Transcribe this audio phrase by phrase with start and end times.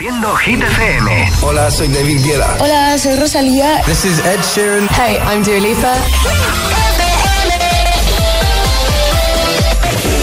[0.00, 1.30] Haciendo Hit FM.
[1.42, 2.56] Hola, soy David Guetta.
[2.58, 3.82] Hola, soy Rosalía.
[3.84, 4.88] This is Ed Sheeran.
[4.88, 5.94] Hey, I'm Dua Lipa.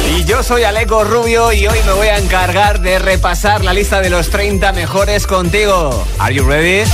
[0.09, 4.01] Y yo soy Aleco Rubio y hoy me voy a encargar de repasar la lista
[4.01, 6.07] de los 30 mejores contigo.
[6.17, 6.89] Are you ready?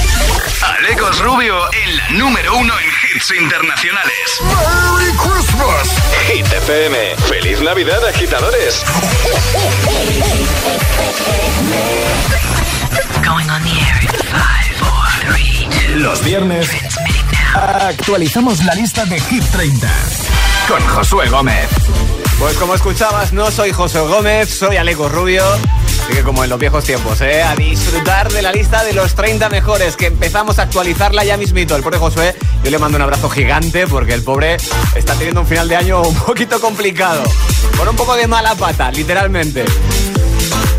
[0.61, 4.41] Alecos Rubio, el número uno en hits internacionales.
[4.43, 5.89] ¡Merry Christmas!
[6.27, 7.16] Hit FM.
[7.28, 8.84] ¡Feliz Navidad, agitadores!
[13.23, 16.00] Going on the air in five, four, three, two.
[16.00, 16.69] Los viernes
[17.55, 19.88] actualizamos la lista de Hit 30
[20.68, 21.69] con Josué Gómez.
[22.39, 25.43] Pues como escuchabas, no soy José Gómez, soy Aleco Rubio.
[26.04, 27.43] Así que como en los viejos tiempos, ¿eh?
[27.43, 31.78] A disfrutar de la lista de los 30 mejores, que empezamos a actualizarla ya mismito.
[31.78, 34.58] El pobre Josué, yo le mando un abrazo gigante porque el pobre
[34.95, 37.23] está teniendo un final de año un poquito complicado.
[37.78, 39.64] Con un poco de mala pata, literalmente.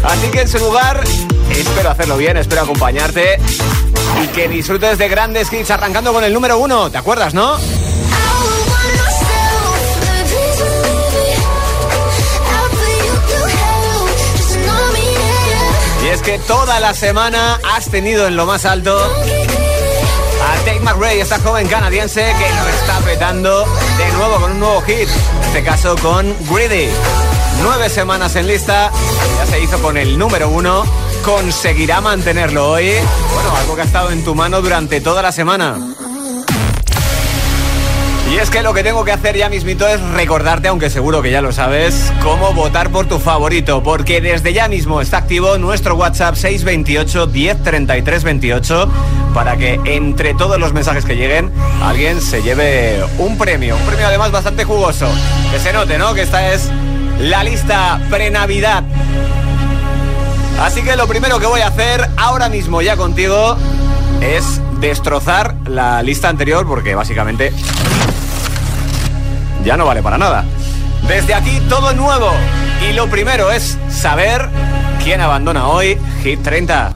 [0.03, 1.03] Así que en su lugar,
[1.51, 3.41] espero hacerlo bien, espero acompañarte
[4.23, 6.91] y que disfrutes de grandes hits arrancando con el número uno.
[6.91, 7.57] ¿Te acuerdas, no?
[16.25, 21.67] Que toda la semana has tenido en lo más alto a Tate McRae, esta joven
[21.67, 23.67] canadiense que lo está petando
[23.99, 25.09] de nuevo con un nuevo hit.
[25.09, 26.89] En este caso con Greedy.
[27.63, 28.91] Nueve semanas en lista,
[29.37, 30.85] ya se hizo con el número uno.
[31.25, 32.93] ¿Conseguirá mantenerlo hoy?
[33.35, 35.79] Bueno, algo que ha estado en tu mano durante toda la semana.
[38.31, 41.31] Y es que lo que tengo que hacer ya mismito es recordarte, aunque seguro que
[41.31, 45.95] ya lo sabes, cómo votar por tu favorito, porque desde ya mismo está activo nuestro
[45.95, 48.91] WhatsApp 628 1033 28
[49.35, 51.53] para que entre todos los mensajes que lleguen
[51.83, 55.07] alguien se lleve un premio, un premio además bastante jugoso.
[55.53, 56.15] Que se note, ¿no?
[56.15, 56.71] Que esta es
[57.19, 58.85] la lista pre-Navidad.
[60.61, 63.57] Así que lo primero que voy a hacer ahora mismo ya contigo
[64.21, 67.53] es destrozar la lista anterior porque básicamente
[69.65, 70.45] ya no vale para nada.
[71.09, 72.31] Desde aquí todo nuevo.
[72.89, 74.49] Y lo primero es saber
[75.03, 76.93] quién abandona hoy Hit 30.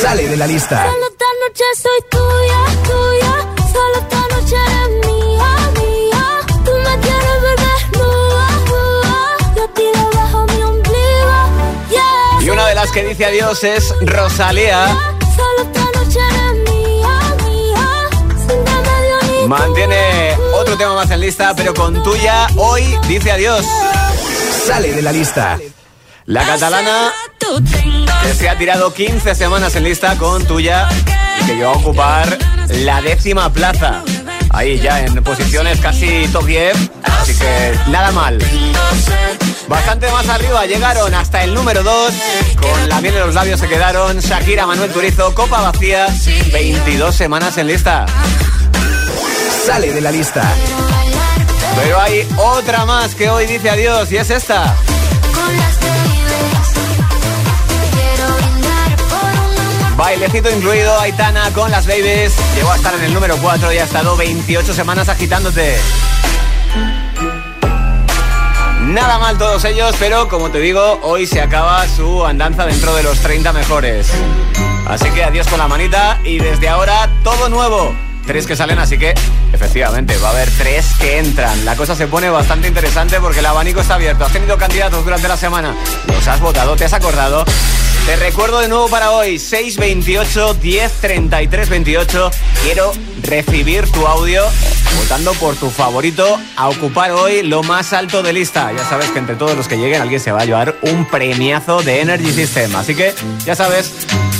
[0.00, 0.84] Sale de la lista.
[0.84, 3.34] Solo esta noche soy tuya, tuya.
[3.72, 6.24] Solo esta noche eres mía, mía.
[6.64, 9.54] Tú me quieres ver desnuda, nuda.
[9.56, 11.36] Yo tiro bajo mi ombligo,
[11.90, 12.42] yeah.
[12.42, 14.86] Y una de las que dice adiós es Rosalía.
[15.36, 17.88] Solo esta noche eres mía, mía.
[18.46, 20.13] Sin remedio ni Mantiene
[20.74, 23.64] otro tema más en lista, pero con tuya hoy dice adiós.
[24.66, 25.58] Sale de la lista.
[26.26, 27.12] La catalana
[28.22, 30.88] que se ha tirado 15 semanas en lista con tuya
[31.40, 32.38] y que llegó a ocupar
[32.70, 34.02] la décima plaza.
[34.50, 38.38] Ahí ya en posiciones casi top 10, así que nada mal.
[39.68, 42.14] Bastante más arriba llegaron hasta el número 2.
[42.60, 46.06] Con la miel en los labios se quedaron Shakira, Manuel Turizo, Copa Vacía,
[46.52, 48.06] 22 semanas en lista.
[49.64, 50.42] Sale de la lista.
[51.76, 54.76] Pero hay otra más que hoy dice adiós y es esta.
[59.96, 62.34] Bailecito incluido, Aitana con las babies.
[62.54, 65.78] Llegó a estar en el número 4 y ha estado 28 semanas agitándote.
[68.82, 73.02] Nada mal todos ellos, pero como te digo, hoy se acaba su andanza dentro de
[73.02, 74.10] los 30 mejores.
[74.86, 78.03] Así que adiós con la manita y desde ahora todo nuevo.
[78.26, 79.14] Tres que salen, así que
[79.52, 81.64] efectivamente va a haber tres que entran.
[81.64, 84.24] La cosa se pone bastante interesante porque el abanico está abierto.
[84.24, 85.74] Has tenido candidatos durante la semana,
[86.06, 87.44] los has votado, te has acordado.
[88.06, 92.30] Te recuerdo de nuevo para hoy, 628 10 33 28.
[92.62, 92.92] Quiero
[93.22, 94.44] recibir tu audio
[94.98, 98.70] votando por tu favorito a ocupar hoy lo más alto de lista.
[98.76, 101.82] Ya sabes que entre todos los que lleguen alguien se va a llevar un premiazo
[101.82, 102.76] de Energy System.
[102.76, 103.14] Así que,
[103.46, 103.92] ya sabes,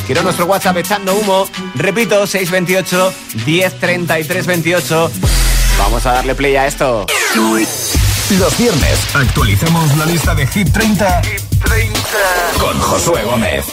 [0.06, 1.48] quiero nuestro WhatsApp echando humo.
[1.75, 3.14] Repito, 628
[3.46, 5.10] 10 33 28.
[5.78, 7.06] Vamos a darle play a esto.
[8.38, 11.22] Los viernes actualizamos la lista de Hit 30,
[12.60, 13.64] con Josué Gómez.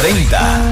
[0.00, 0.62] 30.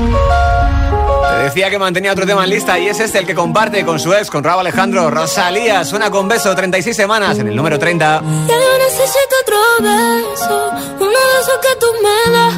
[1.30, 3.98] Te decía que mantenía otro tema en lista y es este el que comparte con
[3.98, 5.10] su ex, con Raúl Alejandro.
[5.10, 8.22] Rosalía suena con beso 36 semanas en el número 30.
[8.46, 10.70] Ya yo necesito otro beso,
[11.00, 12.54] uno de esos que tú me das.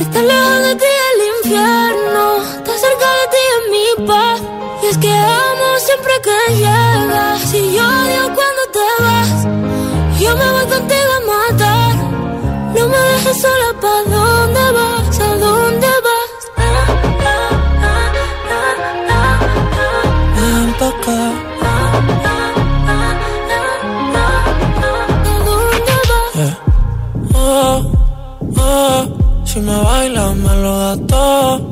[0.00, 0.84] Está lejos de ti
[1.14, 4.61] el infierno, está cerca de ti en mi paz.
[5.00, 9.38] Que amo siempre que llegas, si yo odio cuando te vas.
[10.20, 11.94] Yo me voy contigo a matar,
[12.74, 15.18] no me dejes sola, ¿pa' dónde vas?
[15.18, 16.30] ¿A dónde vas?
[20.36, 21.20] Ven pa' acá.
[21.62, 22.28] ¿A dónde
[28.56, 29.08] vas?
[29.44, 31.71] Si me bailas me lo da todo.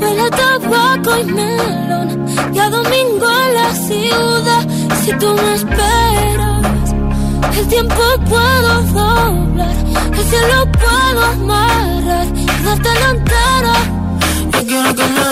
[0.00, 2.26] Huele a tabaco y melón.
[2.54, 4.62] Y a domingo en la ciudad.
[5.04, 6.94] Si tú me esperas,
[7.58, 9.76] el tiempo puedo doblar.
[10.18, 13.74] El cielo puedo amarrar y darte la entera.
[14.52, 15.22] Yo quiero que me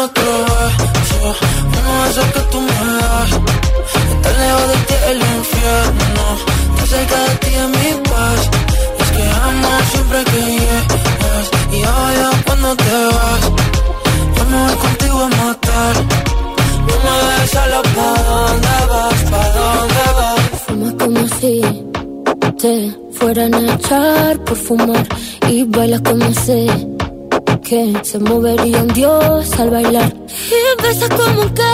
[1.91, 3.31] uno de esos que tú me das.
[4.13, 6.25] Estar lejos de ti el infierno,
[6.71, 8.51] estar cerca de ti es mi paz.
[8.99, 13.70] Es que amo siempre que llegas y odio cuando te vas.
[14.53, 15.95] Voy contigo a matar.
[16.89, 20.41] No me dejes solo pa' dónde vas, pa' dónde vas.
[20.67, 21.61] Fuma como si
[22.61, 22.75] te
[23.13, 25.07] fueran a echar por fumar.
[25.49, 26.67] Y bailas como sé
[27.63, 30.13] que se movería un dios al bailar.
[30.59, 31.73] Y besas como que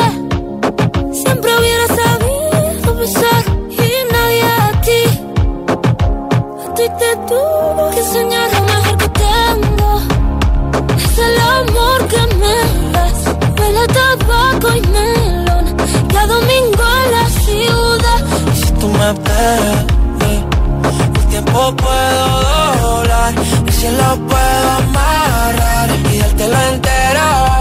[1.23, 3.43] siempre hubiera sabido besar.
[3.71, 5.03] Y nadie a ti,
[6.65, 8.51] a ti te tuvo que enseñar
[11.61, 12.57] amor que me
[12.93, 13.21] das.
[13.59, 15.65] Huele a tabaco y melón.
[16.13, 18.21] Y a domingo en la ciudad.
[18.55, 19.85] Y si tú me esperas,
[21.19, 22.27] el tiempo puedo
[22.83, 23.35] doblar.
[23.69, 27.56] Y si lo puedo amarrar y dártelo entero.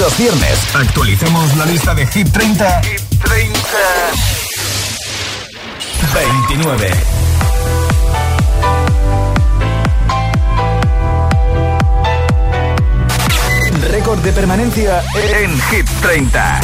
[0.00, 2.80] Los viernes actualicemos la lista de Hit 30,
[6.14, 6.90] 29.
[13.90, 16.60] Récord de permanencia en Hit 30.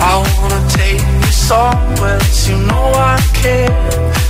[0.00, 2.18] I wanna take you somewhere
[2.48, 3.70] you know I care,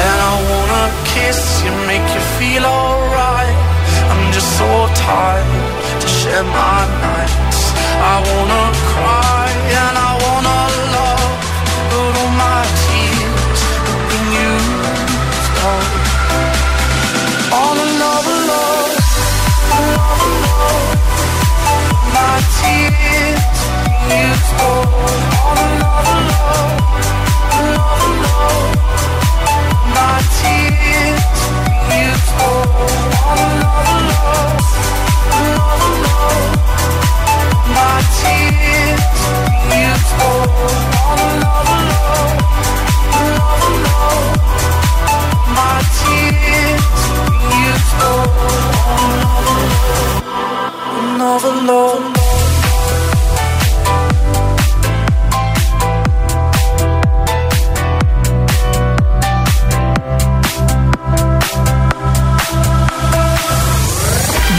[0.03, 3.57] And I wanna kiss you, make you feel alright.
[4.12, 5.48] I'm just so tired
[6.01, 7.52] to share my nights.
[7.96, 9.48] I wanna cry
[9.82, 10.60] and I wanna
[10.96, 11.34] love,
[11.90, 14.82] but all my tears have been used.
[17.54, 18.94] On another love,
[19.80, 20.90] another love.
[22.18, 23.44] My tears
[24.08, 24.90] been used up.
[25.48, 26.82] On another love,
[27.60, 28.72] another love.
[29.98, 31.24] My tears
[31.88, 32.70] been used up.
[33.30, 34.02] On another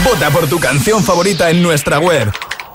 [0.03, 2.31] Vota por tu canción favorita en nuestra web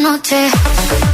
[0.00, 1.09] Noche.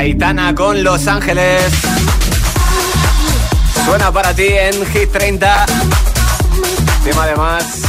[0.00, 1.62] Aitana con Los Ángeles.
[3.84, 5.66] Suena para ti en Hit 30.
[7.04, 7.82] Tema además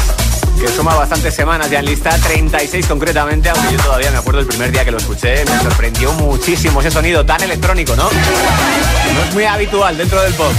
[0.59, 4.45] que suma bastantes semanas ya en lista, 36 concretamente, aunque yo todavía me acuerdo el
[4.45, 8.03] primer día que lo escuché, me sorprendió muchísimo ese sonido tan electrónico, ¿no?
[8.03, 10.51] No es muy habitual dentro del pop.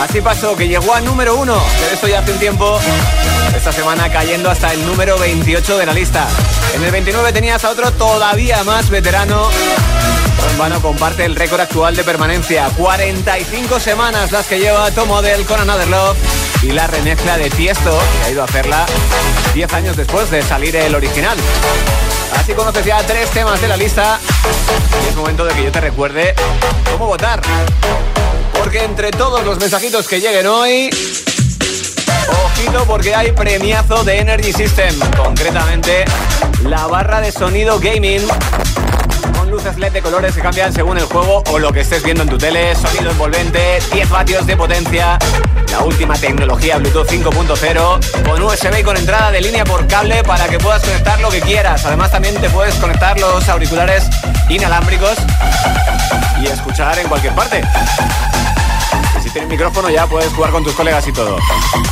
[0.00, 2.80] Así pasó, que llegó al número uno, pero esto ya hace un tiempo,
[3.54, 6.26] esta semana cayendo hasta el número 28 de la lista.
[6.74, 9.50] En el 29 tenías a otro todavía más veterano,
[10.58, 12.68] vano comparte el récord actual de permanencia.
[12.76, 16.16] 45 semanas las que lleva Tom Model con Another Love
[16.62, 18.86] y la remezcla de Tiesto, que ha ido a hacerla
[19.54, 21.36] 10 años después de salir el original.
[22.36, 24.18] Así conoces ya tres temas de la lista
[25.04, 26.34] y es momento de que yo te recuerde
[26.90, 27.40] cómo votar.
[28.52, 30.90] Porque entre todos los mensajitos que lleguen hoy,
[32.44, 36.04] ojito porque hay premiazo de Energy System, concretamente
[36.64, 38.22] la barra de sonido gaming
[39.64, 42.36] luces de colores que cambian según el juego o lo que estés viendo en tu
[42.36, 45.18] tele, sonido envolvente, 10 vatios de potencia,
[45.70, 50.48] la última tecnología Bluetooth 5.0, con USB y con entrada de línea por cable para
[50.48, 51.84] que puedas conectar lo que quieras.
[51.84, 54.04] Además también te puedes conectar los auriculares
[54.48, 55.16] inalámbricos
[56.40, 57.62] y escuchar en cualquier parte
[59.32, 61.38] si tienes micrófono ya puedes jugar con tus colegas y todo.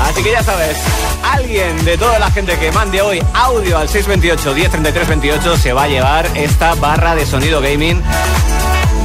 [0.00, 0.76] Así que ya sabes,
[1.22, 5.84] alguien de toda la gente que mande hoy audio al 628 1033 28 se va
[5.84, 8.02] a llevar esta barra de sonido gaming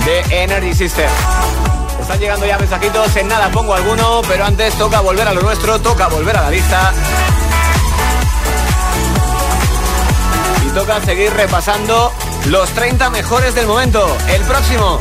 [0.03, 1.09] de Energy System.
[2.01, 5.79] Están llegando ya mensajitos, en nada pongo alguno, pero antes toca volver a lo nuestro,
[5.79, 6.91] toca volver a la lista.
[10.65, 12.11] Y toca seguir repasando
[12.47, 14.05] los 30 mejores del momento.
[14.27, 14.99] El próximo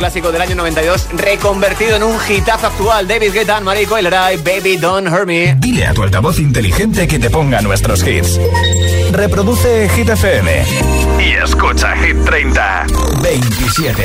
[0.00, 3.06] clásico del año 92 reconvertido en un hitazo actual.
[3.06, 5.54] David Guetta, Marie Coileray, Baby Don't Hurt Me.
[5.58, 8.40] Dile a tu altavoz inteligente que te ponga nuestros hits.
[9.12, 10.64] Reproduce Hit FM.
[11.20, 12.86] Y escucha Hit 30.
[13.22, 14.04] 27.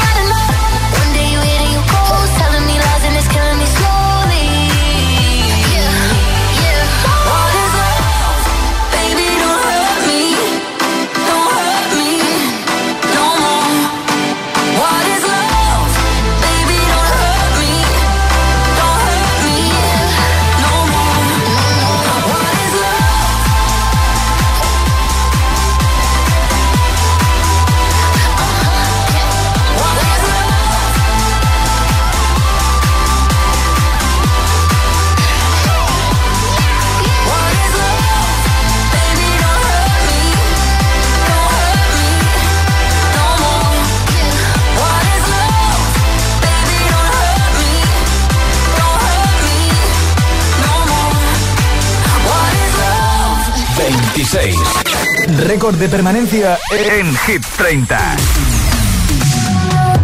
[55.47, 57.97] Récord de permanencia en Hit 30.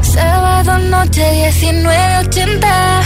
[0.02, 3.02] Sábado noche 1980.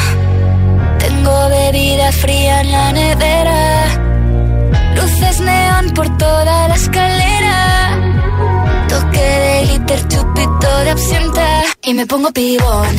[1.00, 3.88] Tengo bebida fría en la nevera.
[4.96, 7.98] Luces neón por toda la escalera.
[8.88, 11.64] Toque de glitter, chupito de absenta.
[11.84, 12.96] Y me pongo pibón.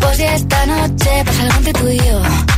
[0.00, 2.57] Pues ya esta noche pasa algo entre tú y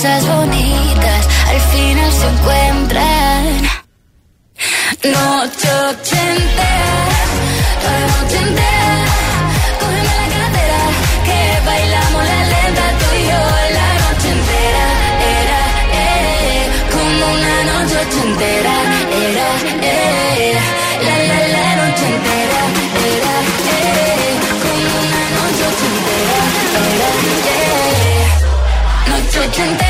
[0.00, 3.68] Cosas bonitas al final se encuentran.
[5.04, 6.94] Noche ochentera,
[7.82, 8.92] toda noche entera,
[9.80, 10.82] cógeme la cadera,
[11.26, 13.42] que bailamos la lenta tú y yo
[13.76, 14.84] la noche entera.
[15.36, 15.60] Era,
[16.00, 18.74] eh, como una noche ochentera,
[19.28, 19.48] era,
[19.82, 20.56] eh,
[21.04, 22.60] la la la noche entera,
[23.12, 23.34] era,
[23.76, 24.32] eh,
[24.64, 26.38] como una noche ochentera,
[26.88, 27.10] era,
[27.52, 28.28] eh,
[29.10, 29.89] noche ochentera,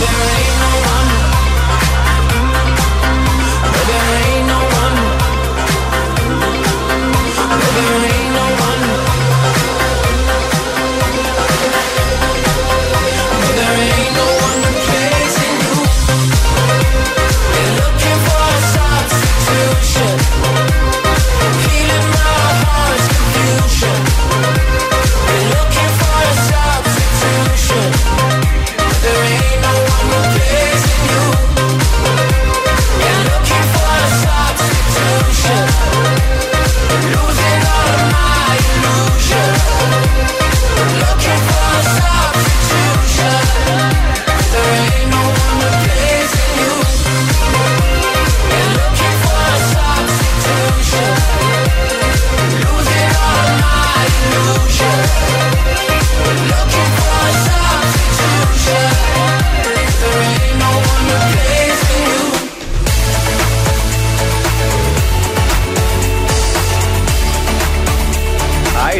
[0.00, 0.47] They're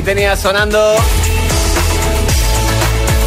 [0.08, 0.96] tenía sonando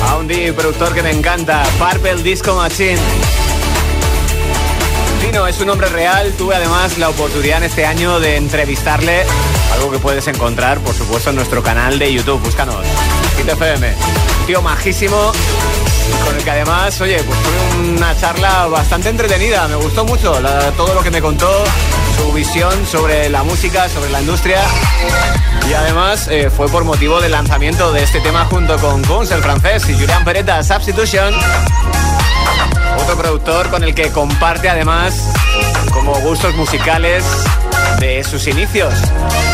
[0.08, 2.98] a un DJ productor que me encanta, Purple Disco Machine.
[5.22, 6.34] Tino es un hombre real.
[6.40, 9.24] Tuve además la oportunidad en este año de entrevistarle,
[9.74, 12.42] algo que puedes encontrar, por supuesto, en nuestro canal de YouTube.
[12.42, 12.84] Búscanos,
[13.38, 13.94] FM.
[14.40, 15.32] Un tío majísimo
[16.26, 19.68] con el que además, oye, pues tuve una charla bastante entretenida.
[19.68, 20.34] Me gustó mucho
[20.76, 21.64] todo lo que me contó,
[22.18, 24.64] su visión sobre la música, sobre la industria.
[25.70, 29.42] Y además eh, fue por motivo del lanzamiento de este tema junto con Guns, el
[29.42, 31.34] francés, y Julian Peretta, Substitution
[33.02, 35.30] otro productor con el que comparte además
[35.92, 37.24] como gustos musicales
[38.00, 38.94] de sus inicios.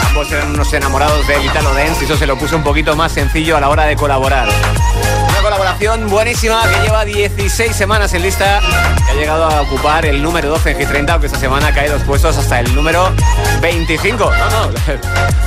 [0.07, 3.11] Ambos eran unos enamorados de Italo Dance y eso se lo puso un poquito más
[3.11, 4.49] sencillo a la hora de colaborar.
[5.67, 8.61] Colaboración buenísima que lleva 16 semanas en lista,
[9.05, 12.01] que ha llegado a ocupar el número 12 en G30, aunque esta semana cae dos
[12.03, 13.11] puestos hasta el número
[13.59, 14.31] 25.
[14.31, 14.73] No, no,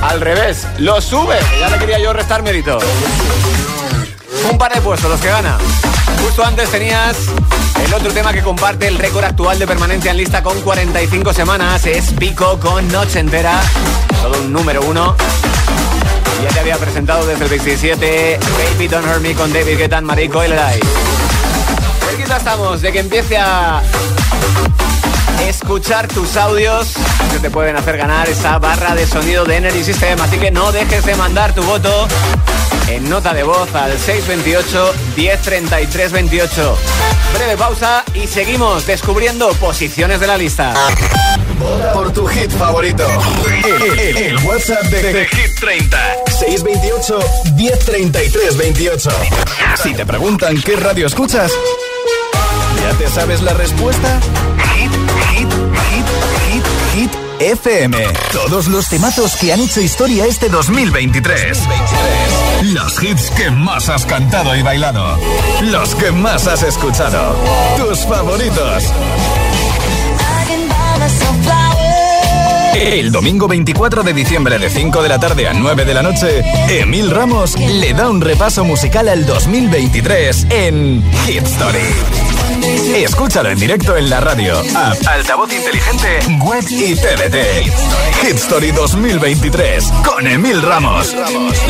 [0.07, 2.77] al revés, lo sube, ya le quería yo restar mérito.
[4.51, 5.57] Un par de puestos los que gana.
[6.23, 7.17] Justo antes tenías
[7.83, 11.83] el otro tema que comparte el récord actual de permanencia en lista con 45 semanas.
[11.87, 13.59] Es Pico con Noche Entera.
[14.21, 15.15] Todo un número uno.
[16.41, 18.39] Ya te había presentado desde el 27
[18.73, 20.79] Baby Don't Hurt Me con David Guetta, Marie Coileray.
[22.07, 23.81] Cerquita estamos de que empiece a
[25.47, 26.93] escuchar tus audios
[27.31, 30.19] que te pueden hacer ganar esa barra de sonido de Energy System.
[30.19, 32.07] Así que no dejes de mandar tu voto
[32.87, 36.77] en nota de voz al 628 1033 28.
[37.35, 40.73] Breve pausa y seguimos descubriendo posiciones de la lista.
[41.93, 43.05] Por tu hit favorito.
[44.15, 45.97] El, WhatsApp de, Hit 30.
[46.39, 47.19] 628
[47.55, 49.09] 1033 28.
[49.81, 51.51] Si te preguntan qué radio escuchas,
[52.81, 54.19] ¿ya te sabes la respuesta?
[54.75, 54.91] Hit,
[55.31, 55.49] hit,
[55.89, 56.05] hit,
[56.49, 57.31] hit, hit.
[57.41, 57.97] FM.
[58.31, 61.57] Todos los temazos que han hecho historia este 2023.
[62.73, 65.17] Los hits que más has cantado y bailado.
[65.63, 67.35] Los que más has escuchado.
[67.77, 68.83] Tus favoritos.
[72.75, 76.43] El domingo 24 de diciembre de 5 de la tarde a 9 de la noche,
[76.67, 81.79] Emil Ramos le da un repaso musical al 2023 en Hit Story.
[82.95, 87.65] Escúchalo en directo en la radio, app, altavoz inteligente, web y TDT.
[88.21, 91.15] Hit Story 2023 con Emil Ramos.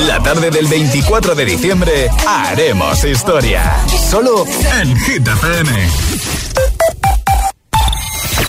[0.07, 3.77] La tarde del 24 de diciembre haremos historia.
[4.09, 4.45] Solo
[4.81, 5.71] en Hit FM.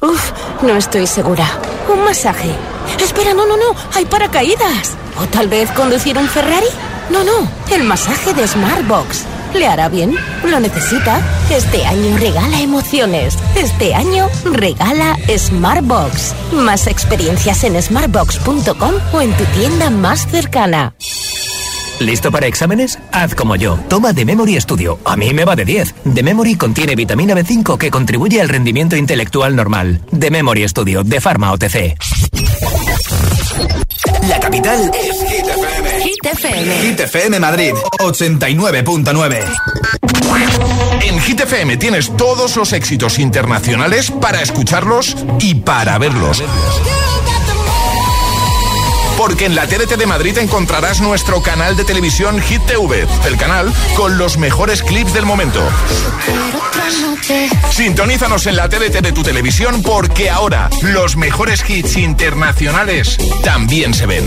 [0.03, 0.32] Uf,
[0.63, 1.47] no estoy segura.
[1.93, 2.51] Un masaje.
[3.03, 3.75] Espera, no, no, no.
[3.95, 4.97] Hay paracaídas.
[5.21, 6.67] O tal vez conducir un Ferrari.
[7.11, 7.49] No, no.
[7.71, 9.25] El masaje de Smartbox.
[9.55, 10.17] ¿Le hará bien?
[10.45, 11.21] ¿Lo necesita?
[11.51, 13.37] Este año regala emociones.
[13.57, 16.35] Este año regala Smartbox.
[16.53, 20.95] Más experiencias en smartbox.com o en tu tienda más cercana.
[22.03, 22.99] ¿Listo para exámenes?
[23.13, 23.79] Haz como yo.
[23.89, 24.99] Toma The Memory Studio.
[25.05, 25.95] A mí me va de 10.
[26.15, 30.01] The Memory contiene vitamina B5 que contribuye al rendimiento intelectual normal.
[30.19, 31.97] The Memory Studio de Pharma OTC.
[34.29, 36.01] La capital es Hit FM.
[36.01, 36.75] Hit FM.
[36.81, 39.45] Hit FM Madrid 89.9.
[41.05, 46.43] En Hit FM tienes todos los éxitos internacionales para escucharlos y para verlos.
[49.23, 53.73] Porque en la TDT de Madrid encontrarás nuestro canal de televisión Hit TV, el canal
[53.95, 55.61] con los mejores clips del momento.
[57.71, 64.07] Sintonízanos en la TDT de tu televisión porque ahora los mejores hits internacionales también se
[64.07, 64.27] ven.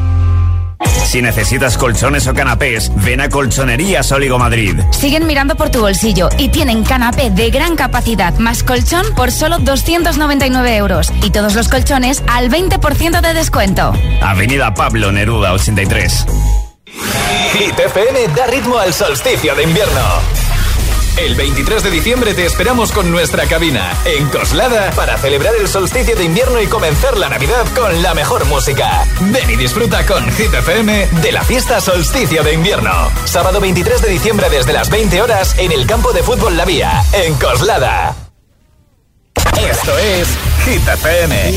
[1.05, 4.79] Si necesitas colchones o canapés, ven a Colchonerías Oligo Madrid.
[4.91, 9.59] Siguen mirando por tu bolsillo y tienen canapé de gran capacidad más colchón por solo
[9.59, 11.11] 299 euros.
[11.21, 13.93] Y todos los colchones al 20% de descuento.
[14.21, 16.25] Avenida Pablo Neruda 83.
[17.53, 20.50] Hit FM da ritmo al solsticio de invierno.
[21.17, 26.15] El 23 de diciembre te esperamos con nuestra cabina en Coslada para celebrar el solsticio
[26.15, 29.05] de invierno y comenzar la Navidad con la mejor música.
[29.19, 33.11] Ven y disfruta con Hit de la fiesta solsticio de invierno.
[33.25, 37.03] Sábado 23 de diciembre desde las 20 horas en el campo de fútbol La Vía,
[37.13, 38.15] en Coslada.
[39.69, 40.27] Esto es
[40.65, 41.51] Hit FM.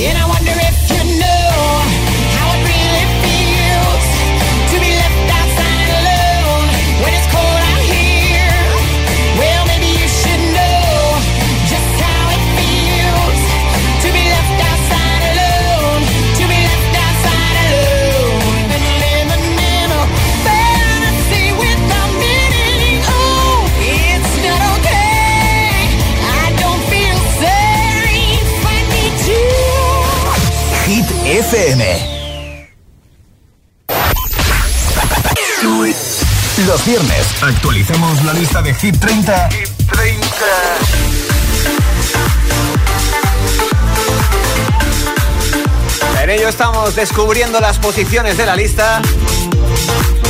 [31.54, 32.68] FM.
[36.66, 39.48] Los viernes actualizamos la lista de Hit 30.
[46.22, 49.00] En ello estamos descubriendo las posiciones de la lista.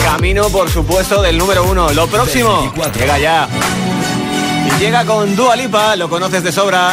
[0.05, 1.91] Camino, por supuesto, del número uno.
[1.95, 3.49] Lo próximo llega ya.
[4.79, 6.93] Llega con Dua Lipa, lo conoces de sobra.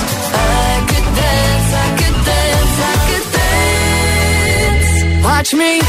[5.23, 5.79] Watch me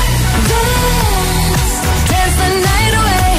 [0.50, 1.74] dance,
[2.10, 3.30] dance the night away.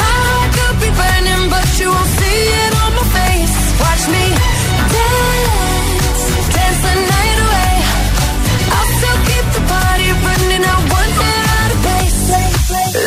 [0.00, 3.56] My heart could be burning, but you won't see it on my face.
[3.84, 4.24] Watch me
[4.94, 6.22] dance,
[6.54, 7.74] dance the night away.
[8.76, 12.20] I'll still keep the party running I want that out of place.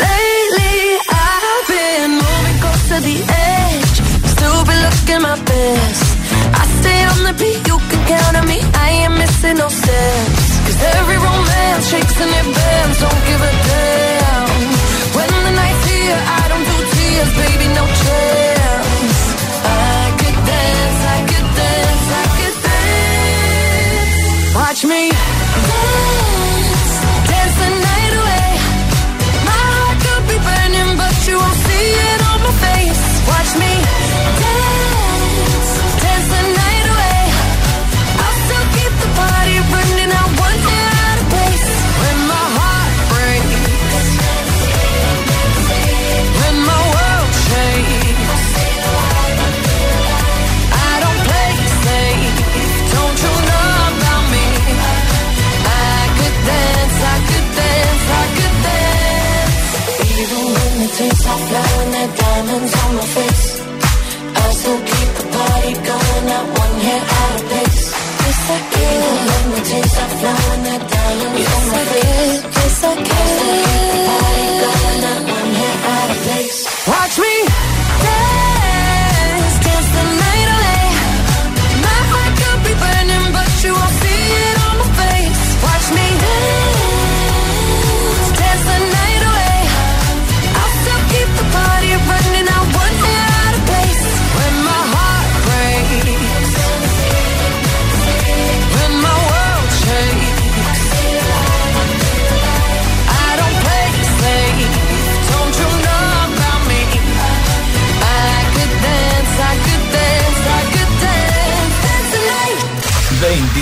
[0.04, 3.18] Lately, I've been moving close to the
[3.54, 3.98] edge,
[4.34, 6.07] still be looking my best
[8.08, 10.46] count on me, I ain't missing no steps.
[10.66, 13.67] Cause every romance shakes and it bends, don't give a
[62.60, 63.62] hands on my face.
[64.36, 67.84] I still keep the party going, not one hair out of place.
[68.24, 69.16] Yes, I can.
[69.30, 71.40] Let me chase that flowing, that diamond.
[71.40, 72.52] Yes, I can.
[72.58, 73.87] Yes, I can.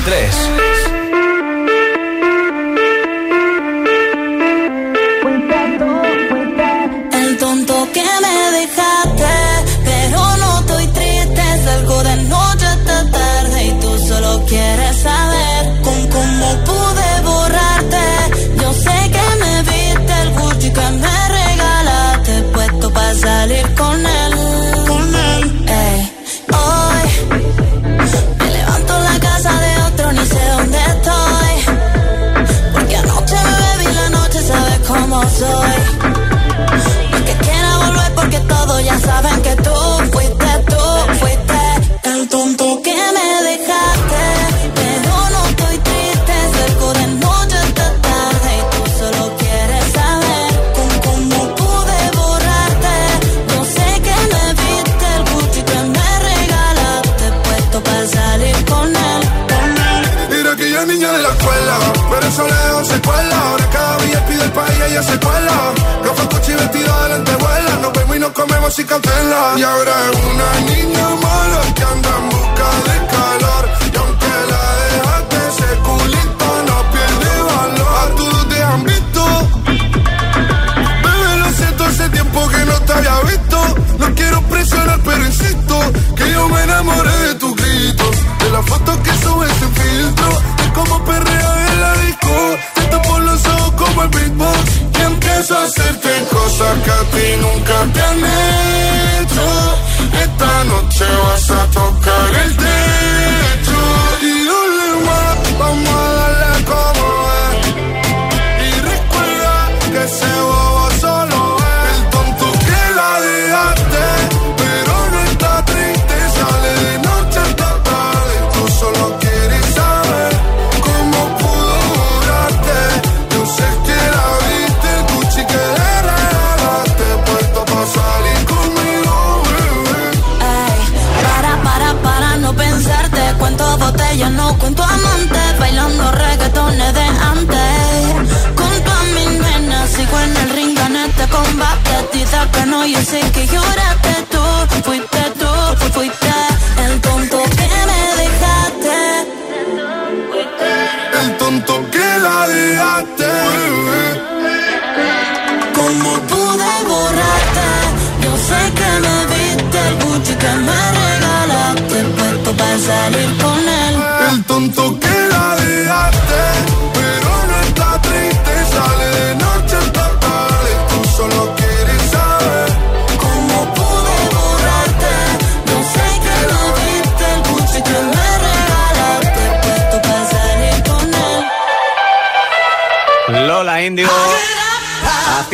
[0.06, 0.65] 23.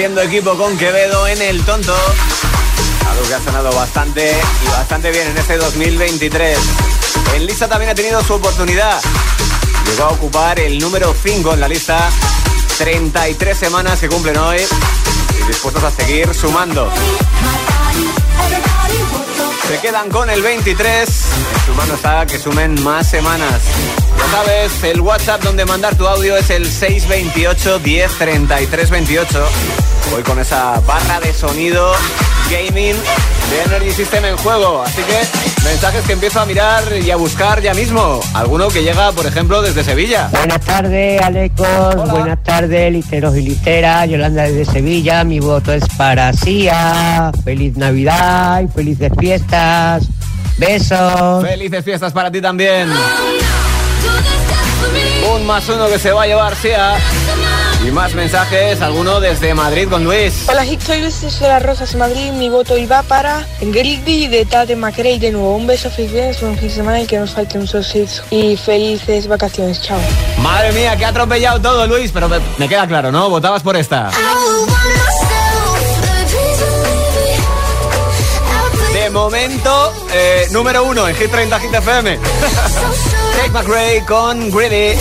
[0.02, 1.96] Haciendo equipo con Quevedo en el tonto.
[3.08, 4.36] Algo que ha sonado bastante
[4.66, 6.58] y bastante bien en este 2023.
[7.36, 9.00] En lista también ha tenido su oportunidad.
[9.86, 12.10] Llegó a ocupar el número 5 en la lista.
[12.80, 16.92] 33 semanas que cumplen hoy y dispuestos a seguir sumando.
[19.68, 21.10] Se quedan con el 23.
[21.10, 23.62] En su que sumen más semanas.
[24.18, 29.50] Ya sabes, el WhatsApp donde mandar tu audio es el 628 10 33 28.
[30.10, 31.94] Voy con esa barra de sonido
[32.50, 32.96] gaming
[33.50, 34.82] de Energy System en juego.
[34.84, 35.20] Así que
[35.64, 38.20] mensajes que empiezo a mirar y a buscar ya mismo.
[38.34, 40.30] Alguno que llega, por ejemplo, desde Sevilla.
[40.32, 42.10] Buenas tardes, Alecos.
[42.10, 44.10] Buenas tardes, literos y literas.
[44.10, 45.24] Yolanda desde Sevilla.
[45.24, 47.32] Mi voto es para Sia.
[47.44, 50.04] Feliz Navidad y felices fiestas.
[50.58, 51.44] Besos.
[51.44, 52.90] Felices fiestas para ti también.
[55.34, 56.96] Un más uno que se va a llevar Sia.
[57.84, 60.48] Y más mensajes, alguno desde Madrid con Luis.
[60.48, 62.32] Hola, soy Luis de las Rosas, Madrid.
[62.32, 65.18] Mi voto iba para Grildi de Tate McRae.
[65.18, 68.22] De nuevo, un beso, feliz buen fin de semana y que nos falten muchos hits.
[68.30, 70.00] Y felices vacaciones, chao.
[70.44, 72.12] Madre mía, que ha atropellado todo, Luis.
[72.12, 73.30] Pero me, me queda claro, ¿no?
[73.32, 74.12] Votabas por esta.
[78.94, 82.20] De momento, eh, número uno en Hit 30 Hit FM.
[83.38, 85.00] Tate McRae con Greedy.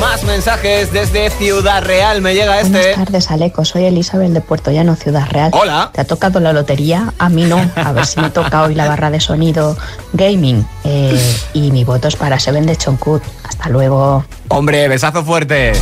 [0.00, 2.22] Más mensajes desde Ciudad Real.
[2.22, 2.78] Me llega este.
[2.78, 3.64] Buenas tardes, Aleco.
[3.66, 5.50] Soy Elizabeth de Puerto Llano, Ciudad Real.
[5.52, 5.90] Hola.
[5.92, 7.12] ¿Te ha tocado la lotería?
[7.18, 7.70] A mí no.
[7.76, 9.76] A ver si me toca hoy la barra de sonido
[10.14, 10.66] gaming.
[10.84, 11.20] Eh,
[11.52, 13.22] y mi voto es para Seven de Chonkut.
[13.44, 14.24] Hasta luego.
[14.48, 15.72] Hombre, besazo fuerte.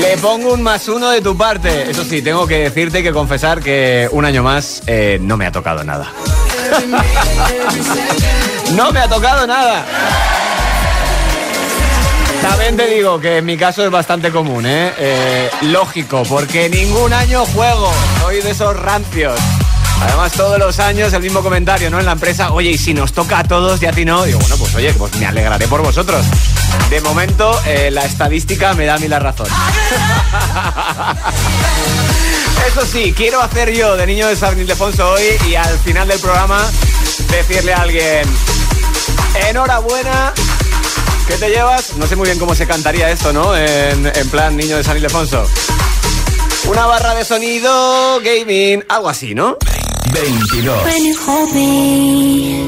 [0.00, 1.90] Le pongo un más uno de tu parte.
[1.90, 5.46] Eso sí, tengo que decirte y que confesar que un año más eh, no me
[5.46, 6.08] ha tocado nada.
[8.76, 9.86] no me ha tocado nada.
[12.42, 14.92] También te digo que en mi caso es bastante común, ¿eh?
[14.98, 17.92] Eh, Lógico, porque ningún año juego.
[18.20, 19.38] Soy de esos rancios.
[20.00, 21.98] Además, todos los años el mismo comentario, ¿no?
[21.98, 24.38] En la empresa, oye, y si nos toca a todos y a ti no, digo,
[24.38, 26.24] bueno, pues oye, pues me alegraré por vosotros.
[26.88, 29.48] De momento, eh, la estadística me da a mí la razón.
[32.68, 36.20] Eso sí, quiero hacer yo de niño de San Ildefonso hoy y al final del
[36.20, 36.64] programa
[37.30, 38.22] decirle a alguien,
[39.48, 40.32] enhorabuena,
[41.28, 41.96] ¿qué te llevas?
[41.96, 43.54] No sé muy bien cómo se cantaría esto, ¿no?
[43.56, 45.44] En, en plan niño de San Ildefonso.
[46.66, 49.56] Una barra de sonido, gaming, algo así, ¿no?
[50.12, 50.84] 22.
[50.84, 52.64] When you hold me,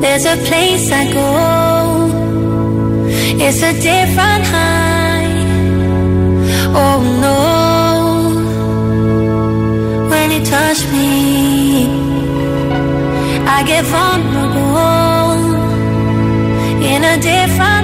[0.00, 2.08] there's a place I go.
[3.38, 5.28] It's a different high.
[6.74, 7.36] Oh no.
[10.08, 11.88] When you touch me,
[13.46, 14.31] I get vulnerable
[17.02, 17.81] in a different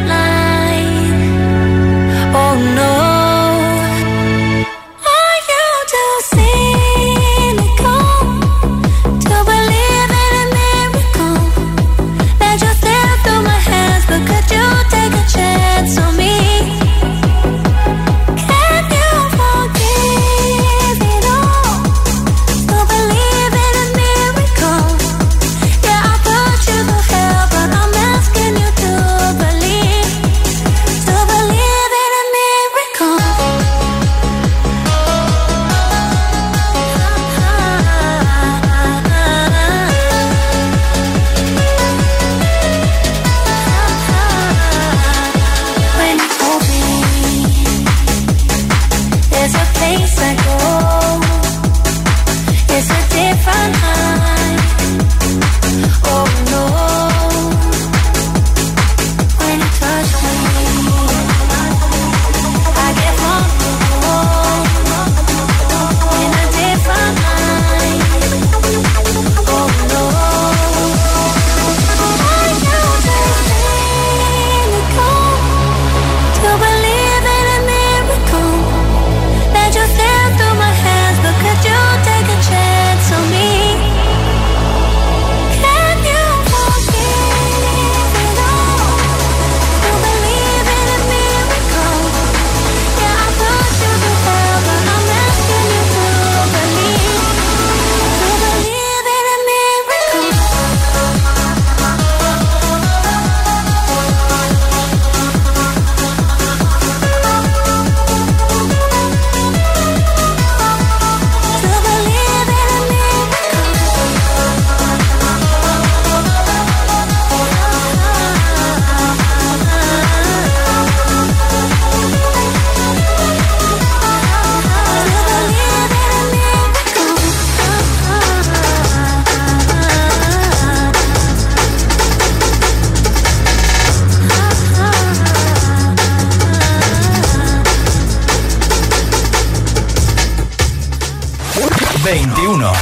[142.26, 142.72] 21.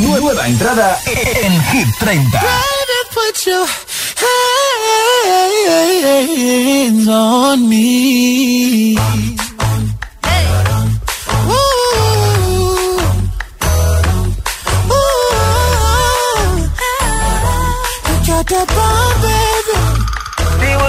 [0.00, 2.38] Nueva entrada en Hit 30.
[3.14, 3.66] put your
[6.96, 8.96] hands on me.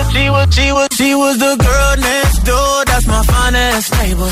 [0.09, 2.85] She was, she was, she was the girl next door.
[2.85, 4.31] That's my finest neighbor.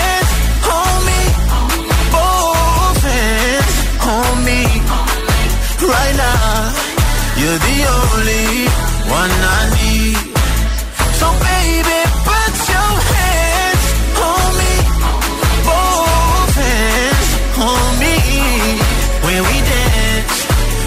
[7.51, 8.47] you're the only
[9.19, 10.19] one I need.
[11.19, 13.85] So baby, put your hands
[14.29, 14.73] on me.
[15.67, 17.29] Both hands
[17.69, 18.15] on me.
[19.25, 20.37] When we dance,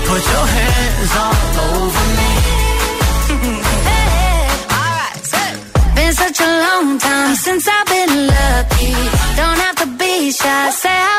[0.08, 2.32] put your hands all over me.
[5.96, 8.94] Been such a long time since I've been lucky.
[9.36, 11.13] Don't have to be shy, say how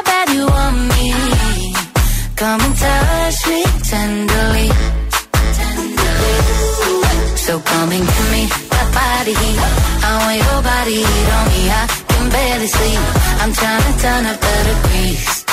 [9.26, 9.60] body heat.
[10.04, 11.62] I want your body heat on me.
[11.70, 13.00] I can barely sleep.
[13.42, 15.46] I'm trying to turn up the degrees.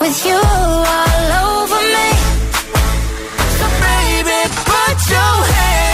[0.00, 2.08] With you all over me.
[3.58, 5.93] So baby, put your hands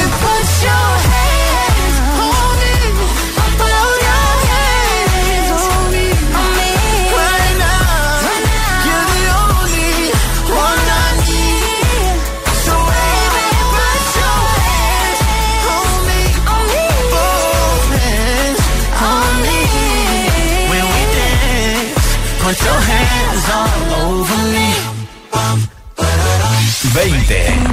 [27.27, 27.70] 20.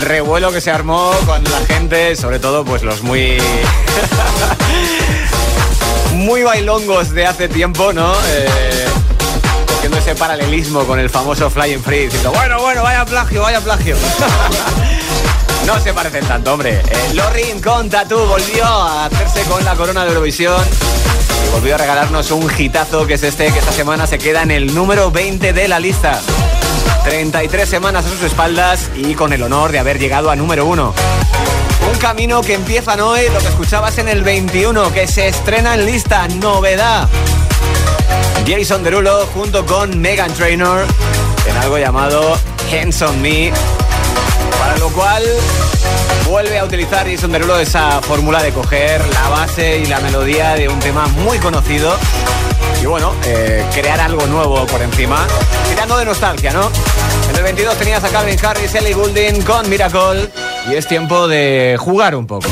[0.00, 3.38] Revuelo que se armó con la gente, sobre todo pues los muy...
[6.14, 8.14] muy bailongos de hace tiempo, ¿no?
[8.28, 8.86] Eh,
[9.66, 13.96] cogiendo ese paralelismo con el famoso Flying Free, diciendo, bueno, bueno, vaya plagio, vaya plagio.
[15.66, 16.82] no se parecen tanto, hombre.
[16.88, 20.62] Eh, Lorin con Tattoo volvió a hacerse con la corona de Eurovisión
[21.46, 24.50] y volvió a regalarnos un hitazo que es este, que esta semana se queda en
[24.50, 26.20] el número 20 de la lista.
[27.04, 30.94] 33 semanas a sus espaldas y con el honor de haber llegado a número 1.
[31.92, 35.84] Un camino que empieza hoy, lo que escuchabas en el 21, que se estrena en
[35.84, 37.08] lista, novedad.
[38.46, 40.86] Jason Derulo junto con Megan Trainor
[41.46, 42.38] en algo llamado
[42.72, 43.52] Hands on Me.
[44.58, 45.22] Para lo cual
[46.26, 50.68] vuelve a utilizar Jason Derulo esa fórmula de coger la base y la melodía de
[50.68, 51.98] un tema muy conocido
[52.84, 55.26] y bueno, eh, crear algo nuevo por encima,
[55.70, 56.70] tirando de nostalgia, ¿no?
[57.30, 60.30] En el 22 tenías a Calvin Harris, Ellie Goulding con Miracle
[60.70, 62.46] y es tiempo de jugar un poco.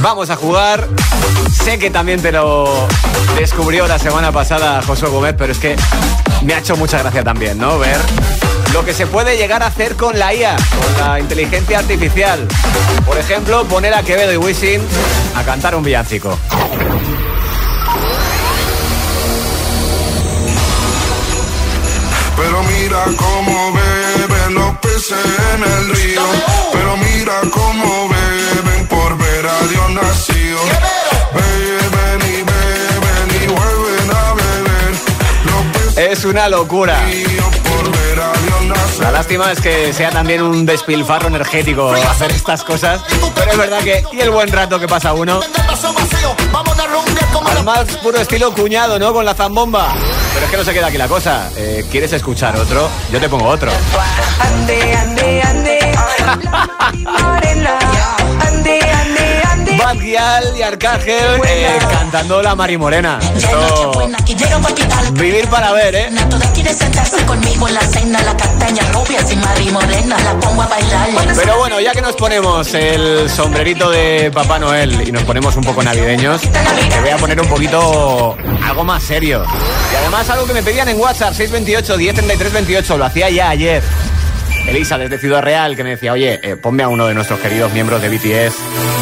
[0.00, 0.88] Vamos a jugar.
[1.52, 2.88] Sé que también te lo
[3.38, 5.76] descubrió la semana pasada Josué Gómez, pero es que
[6.42, 7.78] me ha hecho mucha gracia también, ¿no?
[7.78, 8.00] Ver
[8.72, 12.48] lo que se puede llegar a hacer con la IA, con la inteligencia artificial.
[13.06, 14.80] Por ejemplo, poner a Quevedo y Wisin
[15.36, 16.36] a cantar un villancico.
[23.06, 25.18] Mira cómo beben los peces
[25.54, 26.22] en el río.
[26.72, 30.58] Pero mira cómo beben por ver a Dios nacido.
[31.34, 36.10] Beben y beben y vuelven a beber.
[36.10, 37.00] Es una locura.
[39.00, 43.00] La lástima es que sea también un despilfarro energético hacer estas cosas,
[43.34, 45.40] pero es verdad que y el buen rato que pasa uno.
[47.44, 49.12] Al más puro estilo cuñado, ¿no?
[49.12, 49.92] Con la zambomba.
[50.34, 51.50] Pero es que no se queda aquí la cosa.
[51.56, 52.88] Eh, ¿Quieres escuchar otro?
[53.10, 53.70] Yo te pongo otro.
[54.40, 55.78] Ande, ande, ande.
[60.56, 63.18] Y Arcángel eh, cantando la Mari Morena.
[63.36, 64.08] Esto...
[65.14, 66.10] Vivir para ver, ¿eh?
[71.34, 75.64] Pero bueno, ya que nos ponemos el sombrerito de Papá Noel y nos ponemos un
[75.64, 79.44] poco navideños, te voy a poner un poquito algo más serio.
[79.92, 83.82] Y además algo que me pedían en WhatsApp, 628 1033 28, lo hacía ya ayer.
[84.68, 87.72] Elisa desde Ciudad Real que me decía, oye, eh, ponme a uno de nuestros queridos
[87.72, 89.01] miembros de BTS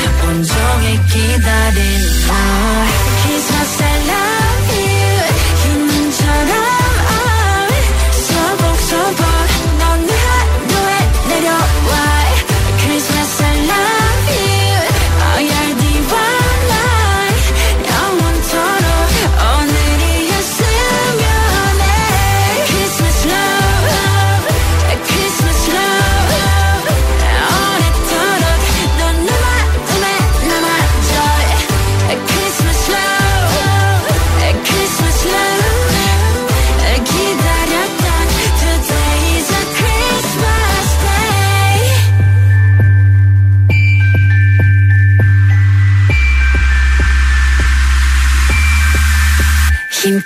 [0.30, 2.32] 온종일 기다린 너
[3.22, 3.89] Christmas I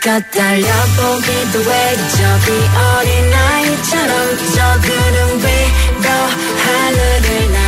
[0.05, 4.13] 힘껏 달려보기도 해 저기 어린아이처럼
[4.53, 6.07] 저 구름 위로
[6.61, 7.64] 하늘을 나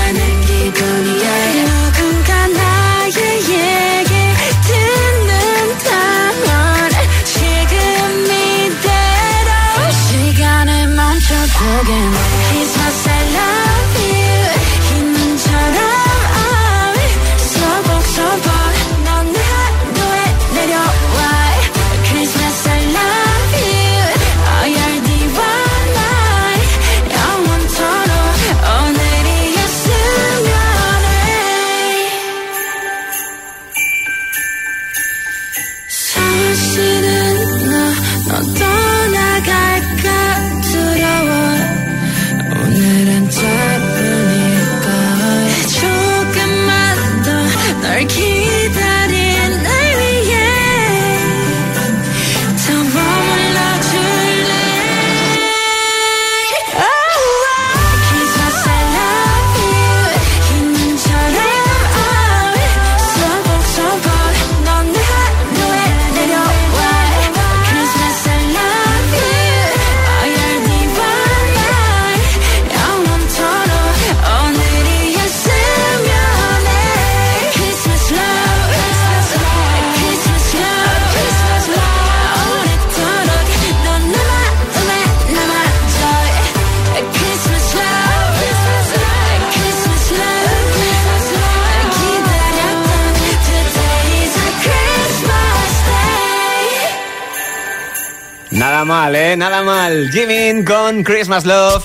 [99.88, 101.84] Jimin con Christmas Love.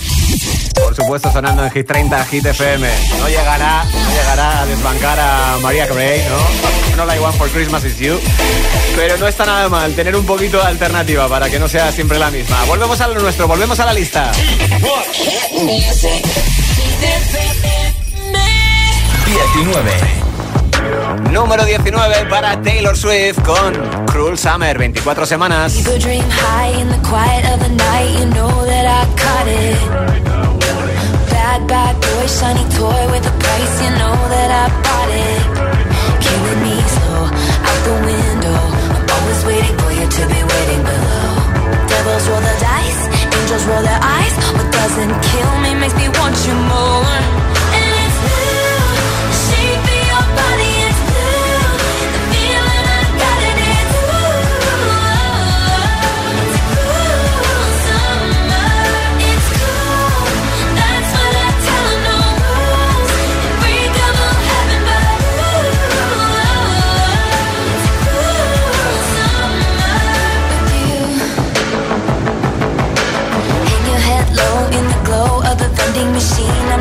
[0.75, 2.87] Por supuesto sonando en Hit 30, Hit FM.
[3.19, 6.97] No llegará, no llegará a desbancar a María Carey, ¿no?
[6.97, 8.19] No la One for Christmas is You.
[8.95, 12.19] Pero no está nada mal tener un poquito de alternativa para que no sea siempre
[12.19, 12.63] la misma.
[12.65, 14.31] Volvemos a lo nuestro, volvemos a la lista.
[19.25, 20.32] 19.
[21.31, 25.73] Número 19 para Taylor Swift con Cruel Summer, 24 semanas.
[42.03, 43.01] Devils roll the dice,
[43.37, 44.33] angels roll their eyes.
[44.53, 47.52] What doesn't kill me makes me want you more.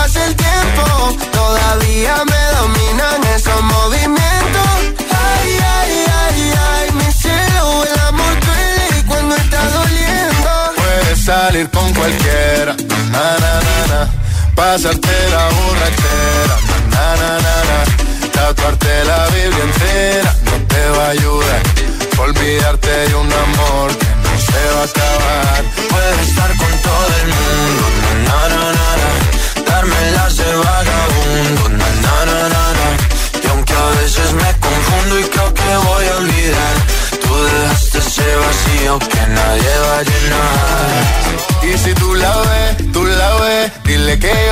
[0.00, 0.84] pase el tiempo,
[1.30, 4.70] todavía me dominan esos movimientos.
[5.28, 5.92] Ay, ay,
[6.22, 10.50] ay, ay, mi cielo, el amor duele cuando está doliendo.
[10.76, 12.72] Puedes salir con cualquiera,
[13.12, 14.00] na na na na.
[14.54, 16.56] Pasarte la borrachera,
[16.92, 17.78] na na na na.
[18.34, 19.89] Tatuarte la Biblia entera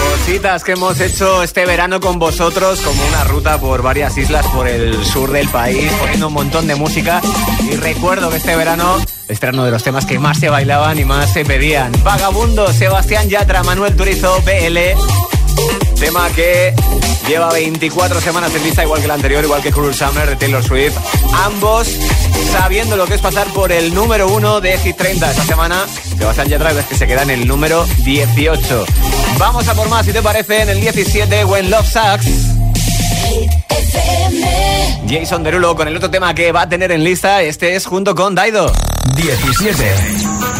[0.00, 4.68] Cositas que hemos hecho este verano con vosotros, como una ruta por varias islas por
[4.68, 7.20] el sur del país, poniendo un montón de música.
[7.70, 8.96] Y recuerdo que este verano,
[9.28, 11.92] este era uno de los temas que más se bailaban y más se pedían.
[12.02, 14.78] Vagabundo, Sebastián Yatra, Manuel Turizo, BL.
[16.00, 16.74] Tema que
[17.28, 20.64] lleva 24 semanas en lista, igual que el anterior, igual que Cruel Summer de Taylor
[20.64, 20.96] Swift.
[21.44, 21.88] Ambos
[22.50, 25.86] sabiendo lo que es pasar por el número uno de Hit 30 esta semana.
[26.16, 28.86] Sebastián Yatra es que se queda en el número 18.
[29.38, 32.26] Vamos a por más, si te parece, en el 17, When Love Sucks.
[35.06, 38.14] Jason Derulo con el otro tema que va a tener en lista, este es junto
[38.14, 38.72] con Daido.
[39.16, 40.59] 17.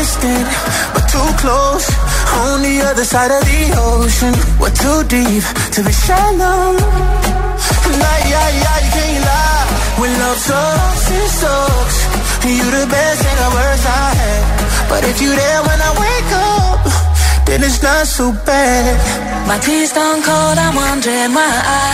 [0.00, 0.48] Distant,
[0.94, 1.84] but too close.
[2.48, 4.32] On the other side of the ocean.
[4.56, 5.44] We're too deep
[5.76, 6.72] to be shallow.
[8.00, 9.66] Nah, yeah, yeah, you can't lie.
[10.00, 11.98] When love sucks, it sucks.
[12.48, 14.42] You the best and the worst I had.
[14.88, 16.80] But if you're there when I wake up,
[17.44, 18.96] then it's not so bad.
[19.46, 21.52] My tea's gone cold, I'm wondering why
[21.84, 21.92] I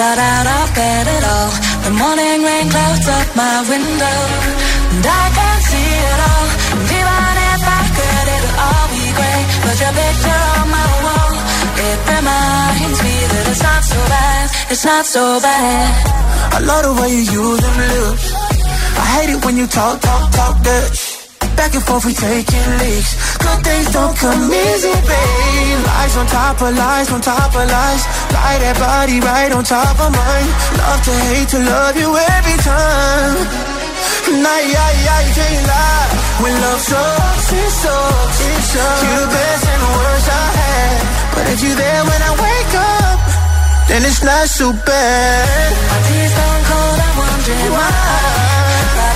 [0.00, 1.52] got out of bed at all.
[1.84, 4.18] The morning rain clouds up my window,
[4.96, 5.63] and I can't
[7.54, 9.46] if I could, it'll all be great.
[9.64, 11.32] But your picture on my wall,
[11.88, 15.88] it reminds me that it's not so bad, it's not so bad.
[16.54, 18.26] I love the way you use them lips.
[19.02, 21.14] I hate it when you talk, talk, talk that
[21.56, 23.38] Back and forth, we taking leaks.
[23.38, 25.78] Good things don't come easy, babe.
[25.86, 28.02] Lies on top of lies, on top of lies.
[28.34, 30.48] Lie that body right on top of mine.
[30.78, 33.73] Love to hate to love you every time.
[34.24, 36.08] Nah, yeah, yeah, you can't lie.
[36.40, 38.38] When love sucks, it sucks.
[38.40, 39.02] It sucks.
[39.04, 40.96] You the best and the worst I had.
[41.34, 43.20] But if you there when I wake up,
[43.88, 45.68] then it's not so bad.
[45.92, 49.13] My tea's gone cold, I'm wondering why.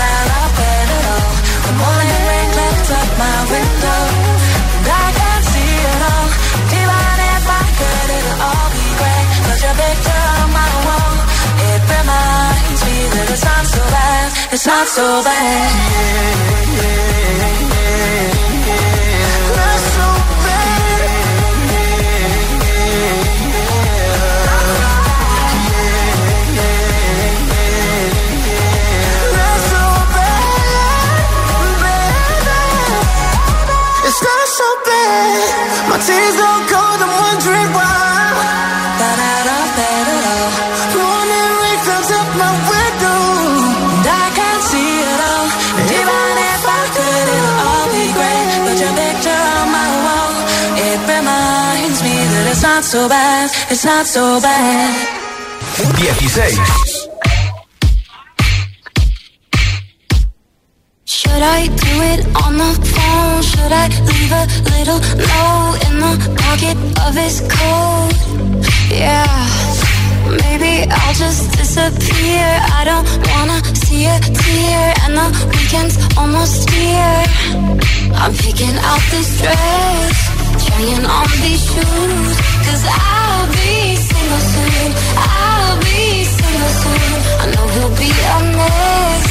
[13.38, 14.52] It's not so bad.
[14.52, 15.70] It's not so bad.
[19.88, 20.06] So
[34.08, 35.90] It's not so bad.
[35.90, 37.87] My tears don't cold, I'm wondering why.
[52.88, 53.50] So bad.
[53.70, 55.18] It's not so bad.
[55.76, 56.78] 16.
[61.58, 63.42] I do it on the phone?
[63.42, 65.00] Should I leave a little
[65.32, 68.16] note in the pocket of his coat?
[68.90, 69.26] Yeah,
[70.44, 72.46] maybe I'll just disappear.
[72.78, 77.24] I don't wanna see a tear, and the weekend's almost here.
[78.22, 82.30] I'm picking out this dress, trying on these shoes,
[82.66, 84.90] cause I'll be single soon.
[85.16, 87.18] I'll be single soon.
[87.42, 89.26] I know he'll be a mess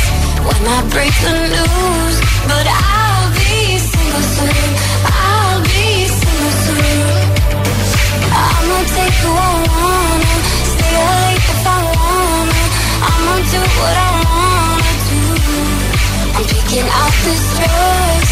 [0.48, 2.16] when I break the news,
[2.50, 3.54] but I'll be
[3.92, 4.70] single soon.
[5.06, 5.88] I'll be
[6.20, 7.06] single soon.
[8.44, 10.34] I'ma take who I wanna,
[10.74, 12.64] stay late if I wanna.
[13.10, 15.22] I'ma do what I wanna do.
[16.38, 18.28] I'm picking out this dress,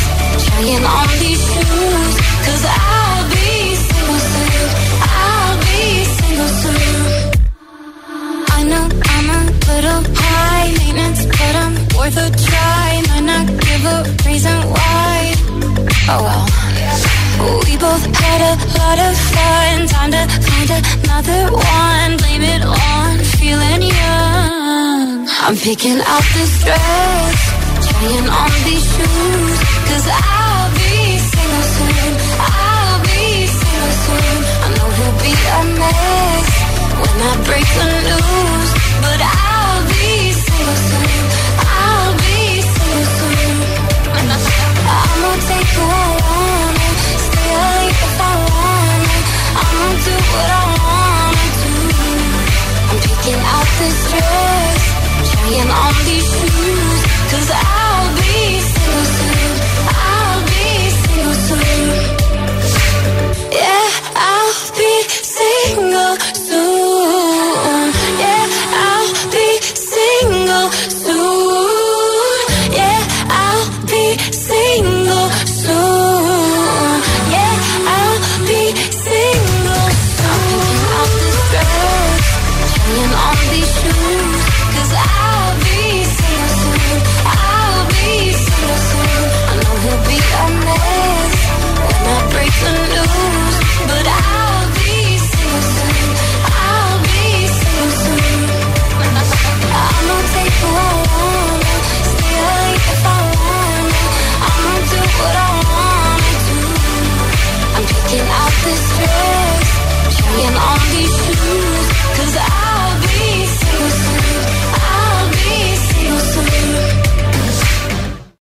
[0.45, 2.05] trying on these shoes,
[12.06, 13.01] worth a try.
[13.10, 13.97] Might not give a
[14.28, 15.34] reason why.
[16.12, 16.45] Oh well.
[17.66, 19.76] We both had a lot of fun.
[19.95, 22.12] Time to find another one.
[22.22, 25.28] Blame it on feeling young.
[25.45, 27.39] I'm picking out this dress,
[27.88, 29.58] trying on these shoes.
[29.89, 30.95] Cause I'll be
[31.32, 32.14] single soon.
[32.39, 33.24] I'll be
[33.60, 34.38] single soon.
[34.64, 36.49] I know he'll be a mess
[37.01, 38.64] when I break the news.
[53.26, 54.82] Picking out this dress,
[55.32, 57.01] trying on these shoes.
[57.32, 59.51] Cause I'll be single soon.
[60.13, 60.65] I'll be
[61.01, 61.89] single soon.
[63.51, 66.14] Yeah, I'll be single